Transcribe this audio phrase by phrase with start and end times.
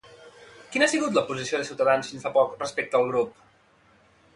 [0.75, 3.41] Quina ha sigut la posició de Cs fins fa poc respecte al grup?